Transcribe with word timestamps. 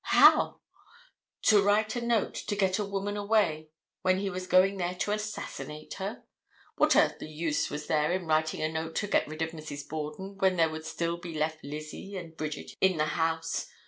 How! 0.05 0.61
To 1.43 1.61
write 1.61 1.95
a 1.95 2.01
note 2.01 2.33
to 2.33 2.55
get 2.55 2.79
a 2.79 2.83
woman 2.83 3.15
away 3.15 3.69
when 4.01 4.17
he 4.17 4.31
was 4.31 4.47
going 4.47 4.77
there 4.77 4.95
to 4.95 5.11
assassinate 5.11 5.93
her? 5.99 6.23
What 6.75 6.95
earthly 6.95 7.29
use 7.31 7.69
was 7.69 7.85
there 7.85 8.11
in 8.11 8.25
writing 8.25 8.63
a 8.63 8.67
note 8.71 8.95
to 8.95 9.07
get 9.07 9.27
rid 9.27 9.43
of 9.43 9.51
Mrs. 9.51 9.87
Borden, 9.87 10.37
when 10.39 10.55
there 10.55 10.71
would 10.71 10.87
still 10.87 11.17
be 11.17 11.35
left 11.35 11.63
Lizzie 11.63 12.17
and 12.17 12.35
Bridget 12.35 12.71
in 12.81 12.97
the 12.97 13.05
house? 13.13 13.67